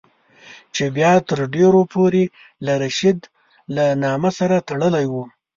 چې 0.75 0.83
بیا 0.95 1.11
تر 1.29 1.39
ډېرو 1.55 1.81
پورې 1.93 2.23
له 2.65 2.73
رشید 2.83 3.19
له 3.75 3.85
نامه 4.03 4.31
سره 4.39 4.55
تړلی 4.69 5.05
وو. 5.11 5.23